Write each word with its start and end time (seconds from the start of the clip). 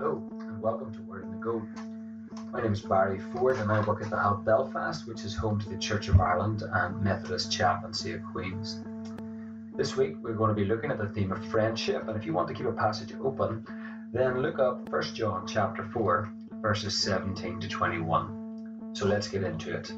Hello, 0.00 0.22
and 0.40 0.62
welcome 0.62 0.90
to 0.94 1.02
Word 1.02 1.24
in 1.24 1.30
the 1.30 1.36
Go. 1.36 1.60
My 2.52 2.62
name 2.62 2.72
is 2.72 2.80
Barry 2.80 3.18
Ford, 3.18 3.58
and 3.58 3.70
I 3.70 3.82
work 3.82 4.00
at 4.00 4.08
the 4.08 4.16
Hub 4.16 4.46
Belfast, 4.46 5.06
which 5.06 5.26
is 5.26 5.36
home 5.36 5.60
to 5.60 5.68
the 5.68 5.76
Church 5.76 6.08
of 6.08 6.18
Ireland 6.18 6.62
and 6.62 7.02
Methodist 7.02 7.52
Chaplaincy 7.52 8.14
of 8.14 8.24
Queens. 8.32 8.80
This 9.76 9.98
week, 9.98 10.16
we're 10.22 10.32
going 10.32 10.48
to 10.48 10.54
be 10.54 10.64
looking 10.64 10.90
at 10.90 10.96
the 10.96 11.06
theme 11.06 11.30
of 11.30 11.44
friendship, 11.48 12.08
and 12.08 12.16
if 12.16 12.24
you 12.24 12.32
want 12.32 12.48
to 12.48 12.54
keep 12.54 12.64
a 12.64 12.72
passage 12.72 13.12
open, 13.22 13.66
then 14.10 14.40
look 14.40 14.58
up 14.58 14.88
1 14.88 15.02
John 15.14 15.46
chapter 15.46 15.84
4, 15.84 16.32
verses 16.62 16.98
17 17.02 17.60
to 17.60 17.68
21. 17.68 18.92
So 18.94 19.04
let's 19.04 19.28
get 19.28 19.42
into 19.42 19.70
it. 19.70 19.92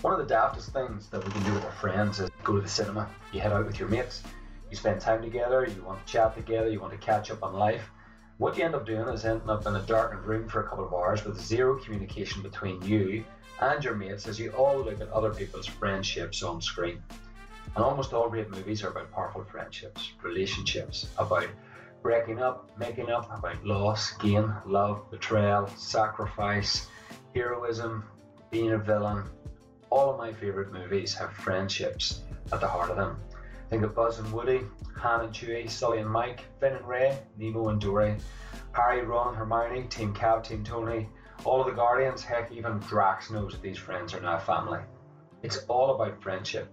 One 0.00 0.12
of 0.12 0.28
the 0.28 0.32
daftest 0.32 0.72
things 0.72 1.08
that 1.08 1.24
we 1.24 1.32
can 1.32 1.42
do 1.42 1.54
with 1.54 1.64
our 1.64 1.72
friends 1.72 2.20
is 2.20 2.30
go 2.44 2.54
to 2.54 2.60
the 2.60 2.68
cinema. 2.68 3.08
You 3.32 3.40
head 3.40 3.52
out 3.52 3.66
with 3.66 3.80
your 3.80 3.88
mates 3.88 4.22
you 4.70 4.76
spend 4.76 5.00
time 5.00 5.22
together, 5.22 5.64
you 5.66 5.82
want 5.82 6.04
to 6.04 6.12
chat 6.12 6.34
together, 6.34 6.68
you 6.68 6.80
want 6.80 6.92
to 6.92 6.98
catch 6.98 7.30
up 7.30 7.42
on 7.42 7.54
life. 7.54 7.88
What 8.38 8.58
you 8.58 8.64
end 8.64 8.74
up 8.74 8.84
doing 8.84 9.08
is 9.08 9.24
ending 9.24 9.48
up 9.48 9.66
in 9.66 9.76
a 9.76 9.82
darkened 9.82 10.24
room 10.24 10.48
for 10.48 10.60
a 10.60 10.68
couple 10.68 10.84
of 10.84 10.92
hours 10.92 11.24
with 11.24 11.40
zero 11.40 11.78
communication 11.78 12.42
between 12.42 12.82
you 12.82 13.24
and 13.60 13.82
your 13.82 13.94
mates 13.94 14.26
as 14.28 14.38
you 14.38 14.50
all 14.50 14.78
look 14.78 15.00
at 15.00 15.08
other 15.10 15.32
people's 15.32 15.66
friendships 15.66 16.42
on 16.42 16.60
screen. 16.60 17.02
And 17.74 17.84
almost 17.84 18.12
all 18.12 18.28
great 18.28 18.50
movies 18.50 18.82
are 18.82 18.88
about 18.88 19.10
powerful 19.12 19.44
friendships, 19.44 20.12
relationships, 20.22 21.08
about 21.18 21.48
breaking 22.02 22.40
up, 22.40 22.70
making 22.78 23.10
up, 23.10 23.30
about 23.36 23.64
loss, 23.64 24.12
gain, 24.18 24.52
love, 24.66 25.10
betrayal, 25.10 25.66
sacrifice, 25.76 26.88
heroism, 27.34 28.04
being 28.50 28.72
a 28.72 28.78
villain. 28.78 29.24
All 29.90 30.10
of 30.10 30.18
my 30.18 30.32
favourite 30.32 30.72
movies 30.72 31.14
have 31.14 31.32
friendships 31.32 32.22
at 32.52 32.60
the 32.60 32.68
heart 32.68 32.90
of 32.90 32.96
them. 32.96 33.18
Think 33.68 33.82
of 33.82 33.94
Buzz 33.94 34.18
and 34.18 34.32
Woody, 34.32 34.62
Han 34.96 35.24
and 35.24 35.32
Chewie, 35.32 35.68
Sully 35.68 35.98
and 35.98 36.08
Mike, 36.08 36.44
Finn 36.60 36.74
and 36.76 36.86
Rey, 36.86 37.18
Nemo 37.36 37.68
and 37.68 37.80
Dory, 37.80 38.16
Harry, 38.72 39.02
Ron 39.02 39.34
Hermione, 39.34 39.88
Team 39.88 40.14
Cap, 40.14 40.44
Team 40.44 40.62
Tony, 40.62 41.08
all 41.44 41.60
of 41.60 41.66
the 41.66 41.72
Guardians, 41.72 42.22
heck, 42.22 42.52
even 42.52 42.78
Drax 42.80 43.30
knows 43.30 43.52
that 43.52 43.62
these 43.62 43.78
friends 43.78 44.14
are 44.14 44.20
now 44.20 44.38
family. 44.38 44.80
It's 45.42 45.64
all 45.68 45.94
about 45.94 46.22
friendship, 46.22 46.68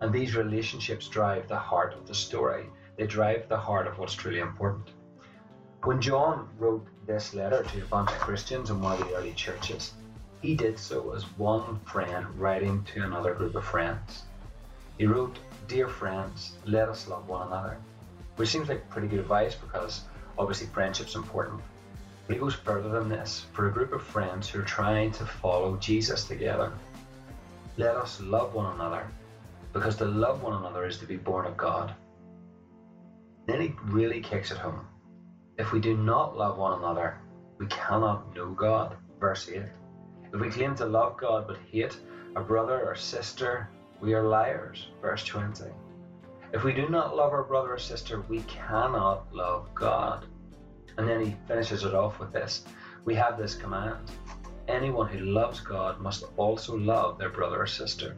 and 0.00 0.12
these 0.12 0.36
relationships 0.36 1.08
drive 1.08 1.48
the 1.48 1.58
heart 1.58 1.94
of 1.94 2.06
the 2.06 2.14
story. 2.14 2.66
They 2.96 3.06
drive 3.06 3.48
the 3.48 3.56
heart 3.56 3.86
of 3.86 3.98
what's 3.98 4.14
truly 4.14 4.40
important. 4.40 4.90
When 5.84 6.00
John 6.00 6.48
wrote 6.58 6.86
this 7.06 7.32
letter 7.34 7.62
to 7.62 7.82
a 7.82 7.86
bunch 7.86 8.10
of 8.10 8.18
Christians 8.18 8.70
in 8.70 8.80
one 8.80 9.00
of 9.00 9.08
the 9.08 9.14
early 9.14 9.32
churches, 9.32 9.94
he 10.42 10.54
did 10.54 10.78
so 10.78 11.12
as 11.12 11.22
one 11.38 11.80
friend 11.80 12.26
writing 12.38 12.84
to 12.94 13.04
another 13.04 13.34
group 13.34 13.54
of 13.54 13.64
friends. 13.64 14.24
He 14.98 15.06
wrote 15.06 15.38
Dear 15.68 15.88
friends, 15.88 16.52
let 16.64 16.88
us 16.88 17.08
love 17.08 17.28
one 17.28 17.48
another. 17.48 17.76
Which 18.36 18.50
seems 18.50 18.68
like 18.68 18.88
pretty 18.88 19.08
good 19.08 19.18
advice 19.18 19.56
because 19.56 20.02
obviously 20.38 20.68
friendship's 20.68 21.16
important. 21.16 21.60
But 22.26 22.34
he 22.34 22.40
goes 22.40 22.54
further 22.54 22.88
than 22.88 23.08
this 23.08 23.46
for 23.52 23.66
a 23.66 23.72
group 23.72 23.92
of 23.92 24.02
friends 24.02 24.48
who 24.48 24.60
are 24.60 24.64
trying 24.64 25.10
to 25.12 25.26
follow 25.26 25.76
Jesus 25.78 26.22
together. 26.22 26.72
Let 27.76 27.96
us 27.96 28.20
love 28.20 28.54
one 28.54 28.72
another 28.74 29.08
because 29.72 29.96
to 29.96 30.04
love 30.04 30.40
one 30.40 30.54
another 30.54 30.86
is 30.86 30.98
to 30.98 31.06
be 31.06 31.16
born 31.16 31.46
of 31.46 31.56
God. 31.56 31.92
Then 33.46 33.60
he 33.60 33.74
really 33.86 34.20
kicks 34.20 34.52
it 34.52 34.58
home. 34.58 34.86
If 35.58 35.72
we 35.72 35.80
do 35.80 35.96
not 35.96 36.36
love 36.36 36.58
one 36.58 36.78
another, 36.78 37.18
we 37.58 37.66
cannot 37.66 38.36
know 38.36 38.50
God. 38.50 38.96
Verse 39.18 39.48
8. 39.48 39.62
If 40.32 40.40
we 40.40 40.48
claim 40.48 40.76
to 40.76 40.86
love 40.86 41.16
God 41.16 41.48
but 41.48 41.58
hate 41.72 41.98
a 42.36 42.40
brother 42.40 42.86
or 42.86 42.94
sister, 42.94 43.68
we 44.00 44.14
are 44.14 44.24
liars. 44.24 44.88
Verse 45.00 45.24
20. 45.24 45.64
If 46.52 46.64
we 46.64 46.72
do 46.72 46.88
not 46.88 47.16
love 47.16 47.32
our 47.32 47.42
brother 47.42 47.72
or 47.72 47.78
sister, 47.78 48.20
we 48.28 48.40
cannot 48.42 49.32
love 49.34 49.68
God. 49.74 50.26
And 50.96 51.08
then 51.08 51.24
he 51.24 51.36
finishes 51.46 51.84
it 51.84 51.94
off 51.94 52.18
with 52.18 52.32
this 52.32 52.64
We 53.04 53.14
have 53.14 53.36
this 53.36 53.54
command 53.54 54.10
anyone 54.68 55.08
who 55.08 55.20
loves 55.20 55.60
God 55.60 56.00
must 56.00 56.24
also 56.36 56.76
love 56.76 57.18
their 57.18 57.30
brother 57.30 57.62
or 57.62 57.66
sister. 57.66 58.16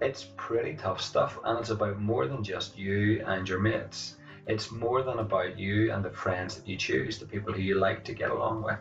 It's 0.00 0.28
pretty 0.36 0.74
tough 0.74 1.00
stuff, 1.00 1.38
and 1.44 1.58
it's 1.58 1.70
about 1.70 2.00
more 2.00 2.26
than 2.26 2.42
just 2.42 2.76
you 2.76 3.22
and 3.26 3.48
your 3.48 3.60
mates. 3.60 4.16
It's 4.46 4.70
more 4.70 5.02
than 5.02 5.18
about 5.18 5.58
you 5.58 5.92
and 5.92 6.04
the 6.04 6.10
friends 6.10 6.56
that 6.56 6.68
you 6.68 6.76
choose, 6.76 7.18
the 7.18 7.26
people 7.26 7.52
who 7.52 7.62
you 7.62 7.76
like 7.76 8.04
to 8.04 8.14
get 8.14 8.30
along 8.30 8.62
with. 8.62 8.78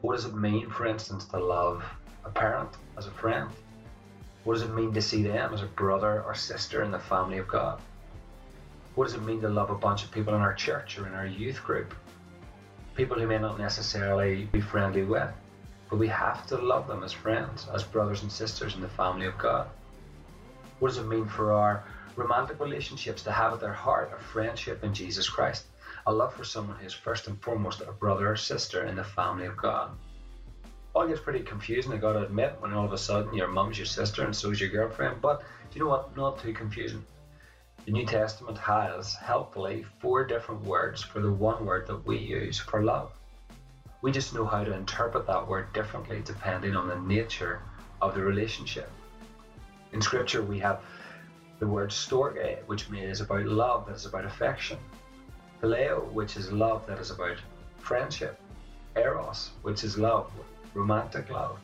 What 0.00 0.16
does 0.16 0.24
it 0.24 0.34
mean, 0.34 0.70
for 0.70 0.86
instance, 0.86 1.24
to 1.26 1.38
love 1.38 1.84
a 2.24 2.30
parent 2.30 2.70
as 2.96 3.06
a 3.06 3.12
friend? 3.12 3.50
What 4.44 4.54
does 4.54 4.62
it 4.62 4.72
mean 4.72 4.94
to 4.94 5.02
see 5.02 5.22
them 5.22 5.52
as 5.52 5.62
a 5.62 5.66
brother 5.66 6.22
or 6.22 6.34
sister 6.34 6.82
in 6.82 6.90
the 6.90 6.98
family 6.98 7.36
of 7.36 7.46
God? 7.46 7.78
What 8.94 9.04
does 9.04 9.14
it 9.14 9.22
mean 9.22 9.42
to 9.42 9.50
love 9.50 9.68
a 9.68 9.74
bunch 9.74 10.02
of 10.02 10.10
people 10.10 10.34
in 10.34 10.40
our 10.40 10.54
church 10.54 10.98
or 10.98 11.06
in 11.06 11.14
our 11.14 11.26
youth 11.26 11.62
group? 11.62 11.94
People 12.94 13.18
who 13.18 13.26
may 13.26 13.38
not 13.38 13.58
necessarily 13.58 14.44
be 14.44 14.60
friendly 14.60 15.02
with, 15.02 15.30
but 15.90 15.98
we 15.98 16.08
have 16.08 16.46
to 16.46 16.56
love 16.56 16.86
them 16.86 17.04
as 17.04 17.12
friends, 17.12 17.66
as 17.74 17.82
brothers 17.82 18.22
and 18.22 18.32
sisters 18.32 18.74
in 18.74 18.80
the 18.80 18.88
family 18.88 19.26
of 19.26 19.36
God. 19.36 19.68
What 20.78 20.88
does 20.88 20.98
it 20.98 21.06
mean 21.06 21.26
for 21.26 21.52
our 21.52 21.84
romantic 22.16 22.60
relationships 22.60 23.20
to 23.22 23.32
have 23.32 23.52
at 23.52 23.60
their 23.60 23.74
heart 23.74 24.10
a 24.14 24.18
friendship 24.18 24.82
in 24.82 24.94
Jesus 24.94 25.28
Christ, 25.28 25.66
a 26.06 26.12
love 26.12 26.34
for 26.34 26.44
someone 26.44 26.78
who 26.78 26.86
is 26.86 26.94
first 26.94 27.26
and 27.26 27.38
foremost 27.42 27.82
a 27.82 27.92
brother 27.92 28.30
or 28.32 28.36
sister 28.36 28.84
in 28.84 28.96
the 28.96 29.04
family 29.04 29.44
of 29.44 29.56
God? 29.58 29.90
All 30.94 31.06
gets 31.06 31.20
pretty 31.20 31.42
confusing, 31.42 31.92
I 31.92 31.98
gotta 31.98 32.22
admit, 32.22 32.56
when 32.58 32.72
all 32.74 32.84
of 32.84 32.92
a 32.92 32.98
sudden 32.98 33.32
your 33.32 33.46
mum's 33.46 33.78
your 33.78 33.86
sister 33.86 34.24
and 34.24 34.34
so's 34.34 34.60
your 34.60 34.70
girlfriend. 34.70 35.20
But 35.20 35.42
you 35.72 35.80
know 35.80 35.88
what? 35.88 36.16
Not 36.16 36.40
too 36.40 36.52
confusing. 36.52 37.04
The 37.84 37.92
New 37.92 38.04
Testament 38.04 38.58
has, 38.58 39.14
helpfully, 39.14 39.86
four 40.00 40.24
different 40.24 40.62
words 40.62 41.02
for 41.02 41.20
the 41.20 41.30
one 41.30 41.64
word 41.64 41.86
that 41.86 42.04
we 42.04 42.18
use 42.18 42.58
for 42.58 42.82
love. 42.82 43.10
We 44.02 44.10
just 44.10 44.34
know 44.34 44.44
how 44.44 44.64
to 44.64 44.72
interpret 44.72 45.26
that 45.26 45.46
word 45.46 45.72
differently 45.72 46.22
depending 46.24 46.74
on 46.74 46.88
the 46.88 46.96
nature 46.96 47.60
of 48.02 48.14
the 48.14 48.22
relationship. 48.22 48.90
In 49.92 50.00
Scripture, 50.00 50.42
we 50.42 50.58
have 50.58 50.80
the 51.58 51.66
word 51.66 51.90
storge, 51.90 52.58
which 52.66 52.86
is 52.90 53.20
about 53.20 53.44
love, 53.44 53.86
that 53.86 53.94
is 53.94 54.06
about 54.06 54.24
affection. 54.24 54.78
Phileo, 55.62 56.10
which 56.10 56.36
is 56.36 56.50
love 56.50 56.84
that 56.86 56.98
is 56.98 57.10
about 57.10 57.36
friendship. 57.78 58.36
Eros, 58.96 59.50
which 59.62 59.84
is 59.84 59.96
love 59.96 60.30
romantic 60.74 61.30
love, 61.30 61.58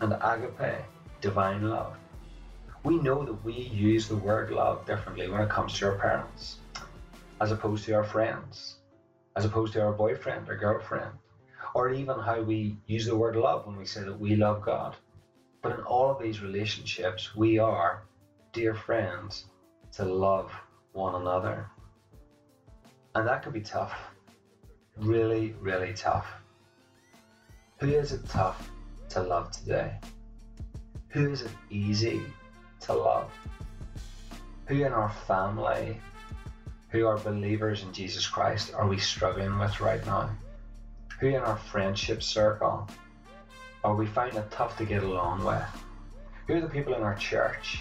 and 0.00 0.12
agape, 0.20 0.84
divine 1.20 1.68
love. 1.68 1.96
We 2.84 2.98
know 2.98 3.24
that 3.24 3.44
we 3.44 3.52
use 3.52 4.08
the 4.08 4.16
word 4.16 4.50
love 4.50 4.86
differently 4.86 5.28
when 5.28 5.40
it 5.40 5.50
comes 5.50 5.78
to 5.78 5.86
our 5.86 5.96
parents, 5.96 6.58
as 7.40 7.52
opposed 7.52 7.84
to 7.84 7.92
our 7.92 8.04
friends, 8.04 8.76
as 9.36 9.44
opposed 9.44 9.72
to 9.74 9.82
our 9.82 9.92
boyfriend 9.92 10.48
or 10.48 10.56
girlfriend, 10.56 11.12
or 11.74 11.90
even 11.90 12.18
how 12.18 12.40
we 12.42 12.76
use 12.86 13.06
the 13.06 13.16
word 13.16 13.36
love 13.36 13.66
when 13.66 13.76
we 13.76 13.86
say 13.86 14.02
that 14.02 14.18
we 14.18 14.36
love 14.36 14.62
God. 14.62 14.96
But 15.62 15.78
in 15.78 15.84
all 15.84 16.10
of 16.10 16.20
these 16.20 16.40
relationships, 16.40 17.34
we 17.36 17.58
are, 17.58 18.02
dear 18.52 18.74
friends, 18.74 19.44
to 19.92 20.04
love 20.04 20.52
one 20.92 21.14
another. 21.14 21.68
And 23.14 23.28
that 23.28 23.42
can 23.42 23.52
be 23.52 23.60
tough. 23.60 23.94
Really, 24.96 25.54
really 25.60 25.92
tough. 25.92 26.26
Who 27.82 27.88
is 27.88 28.12
it 28.12 28.28
tough 28.28 28.70
to 29.08 29.20
love 29.20 29.50
today? 29.50 29.98
Who 31.08 31.32
is 31.32 31.42
it 31.42 31.50
easy 31.68 32.22
to 32.82 32.92
love? 32.92 33.28
Who 34.66 34.84
in 34.84 34.92
our 34.92 35.10
family, 35.26 36.00
who 36.90 37.08
are 37.08 37.18
believers 37.18 37.82
in 37.82 37.92
Jesus 37.92 38.24
Christ, 38.24 38.72
are 38.72 38.86
we 38.86 38.98
struggling 38.98 39.58
with 39.58 39.80
right 39.80 40.06
now? 40.06 40.30
Who 41.18 41.30
in 41.30 41.42
our 41.42 41.56
friendship 41.56 42.22
circle 42.22 42.88
are 43.82 43.96
we 43.96 44.06
finding 44.06 44.38
it 44.38 44.52
tough 44.52 44.78
to 44.78 44.84
get 44.84 45.02
along 45.02 45.42
with? 45.44 45.64
Who 46.46 46.54
are 46.54 46.60
the 46.60 46.68
people 46.68 46.94
in 46.94 47.02
our 47.02 47.16
church 47.16 47.80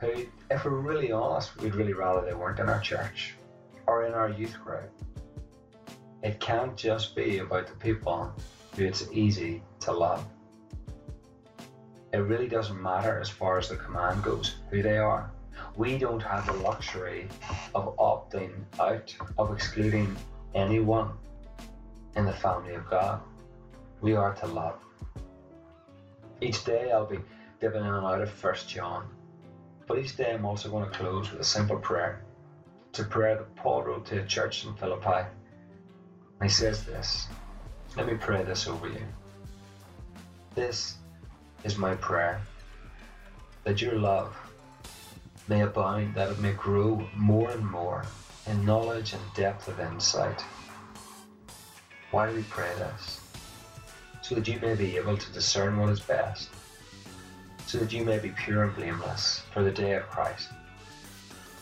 who, 0.00 0.26
if 0.50 0.64
we're 0.64 0.70
really 0.72 1.12
honest, 1.12 1.56
we'd 1.58 1.76
really 1.76 1.94
rather 1.94 2.26
they 2.26 2.34
weren't 2.34 2.58
in 2.58 2.68
our 2.68 2.80
church 2.80 3.34
or 3.86 4.04
in 4.04 4.14
our 4.14 4.30
youth 4.30 4.58
group? 4.64 4.90
It 6.24 6.40
can't 6.40 6.76
just 6.76 7.14
be 7.14 7.38
about 7.38 7.68
the 7.68 7.74
people 7.74 8.34
it's 8.86 9.08
easy 9.12 9.62
to 9.80 9.92
love. 9.92 10.24
It 12.12 12.18
really 12.18 12.48
doesn't 12.48 12.80
matter 12.80 13.20
as 13.20 13.28
far 13.28 13.58
as 13.58 13.68
the 13.68 13.76
command 13.76 14.22
goes 14.22 14.56
who 14.70 14.82
they 14.82 14.96
are. 14.96 15.30
We 15.76 15.98
don't 15.98 16.22
have 16.22 16.46
the 16.46 16.54
luxury 16.54 17.28
of 17.74 17.96
opting 17.96 18.52
out, 18.80 19.14
of 19.36 19.52
excluding 19.52 20.16
anyone 20.54 21.12
in 22.16 22.24
the 22.24 22.32
family 22.32 22.74
of 22.74 22.88
God. 22.88 23.20
We 24.00 24.14
are 24.14 24.34
to 24.34 24.46
love. 24.46 24.78
Each 26.40 26.64
day 26.64 26.90
I'll 26.90 27.06
be 27.06 27.18
dipping 27.60 27.82
in 27.82 27.94
and 27.94 28.06
out 28.06 28.22
of 28.22 28.30
First 28.30 28.68
John, 28.68 29.08
but 29.86 29.98
each 29.98 30.16
day 30.16 30.32
I'm 30.32 30.44
also 30.44 30.70
going 30.70 30.88
to 30.88 30.96
close 30.96 31.30
with 31.30 31.40
a 31.40 31.44
simple 31.44 31.78
prayer. 31.78 32.22
It's 32.90 33.00
a 33.00 33.04
prayer 33.04 33.36
that 33.36 33.56
Paul 33.56 33.82
wrote 33.82 34.06
to 34.06 34.22
a 34.22 34.26
church 34.26 34.64
in 34.64 34.74
Philippi. 34.74 35.28
He 36.42 36.48
says 36.48 36.84
this 36.84 37.28
let 37.98 38.06
me 38.06 38.14
pray 38.14 38.44
this 38.44 38.68
over 38.68 38.86
you. 38.88 39.02
This 40.54 40.94
is 41.64 41.76
my 41.76 41.96
prayer 41.96 42.40
that 43.64 43.82
your 43.82 43.94
love 43.94 44.36
may 45.48 45.62
abound, 45.62 46.14
that 46.14 46.30
it 46.30 46.38
may 46.38 46.52
grow 46.52 47.04
more 47.16 47.50
and 47.50 47.68
more 47.68 48.06
in 48.46 48.64
knowledge 48.64 49.14
and 49.14 49.22
depth 49.34 49.66
of 49.66 49.80
insight. 49.80 50.44
Why 52.12 52.30
do 52.30 52.36
we 52.36 52.44
pray 52.44 52.72
this? 52.76 53.20
So 54.22 54.36
that 54.36 54.46
you 54.46 54.60
may 54.60 54.76
be 54.76 54.96
able 54.96 55.16
to 55.16 55.32
discern 55.32 55.76
what 55.76 55.88
is 55.88 55.98
best, 55.98 56.50
so 57.66 57.78
that 57.78 57.92
you 57.92 58.04
may 58.04 58.20
be 58.20 58.30
pure 58.30 58.62
and 58.62 58.76
blameless 58.76 59.42
for 59.52 59.64
the 59.64 59.72
day 59.72 59.94
of 59.94 60.04
Christ, 60.04 60.50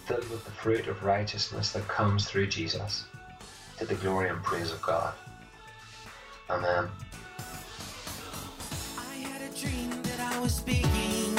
filled 0.05 0.29
with 0.29 0.45
the 0.45 0.51
fruit 0.51 0.87
of 0.87 1.03
righteousness 1.03 1.73
that 1.73 1.89
comes 1.89 2.27
through 2.27 2.49
Jesus, 2.49 3.07
to 3.79 3.87
the 3.87 3.95
glory 3.95 4.29
and 4.29 4.43
praise 4.43 4.71
of 4.71 4.83
God. 4.83 5.15
Amen. 6.49 6.89
I 8.99 9.15
had 9.17 9.43
a 9.43 9.59
dream 9.59 9.91
that 10.03 10.21
I 10.21 10.39
was 10.39 10.55
speaking 10.55 11.35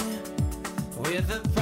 with 0.97 1.31
a 1.31 1.56